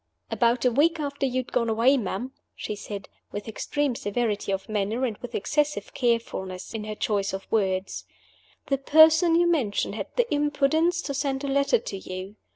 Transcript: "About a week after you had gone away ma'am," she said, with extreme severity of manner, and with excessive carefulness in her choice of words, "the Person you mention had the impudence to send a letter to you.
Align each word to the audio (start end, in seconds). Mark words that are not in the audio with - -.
"About 0.31 0.65
a 0.65 0.71
week 0.71 0.99
after 0.99 1.27
you 1.27 1.35
had 1.41 1.51
gone 1.51 1.69
away 1.69 1.95
ma'am," 1.95 2.31
she 2.55 2.75
said, 2.75 3.07
with 3.31 3.47
extreme 3.47 3.93
severity 3.93 4.51
of 4.51 4.67
manner, 4.67 5.05
and 5.05 5.15
with 5.19 5.35
excessive 5.35 5.93
carefulness 5.93 6.73
in 6.73 6.85
her 6.85 6.95
choice 6.95 7.33
of 7.33 7.45
words, 7.51 8.05
"the 8.65 8.79
Person 8.79 9.35
you 9.35 9.45
mention 9.45 9.93
had 9.93 10.07
the 10.15 10.25
impudence 10.33 11.03
to 11.03 11.13
send 11.13 11.43
a 11.43 11.47
letter 11.47 11.77
to 11.77 11.97
you. 11.99 12.35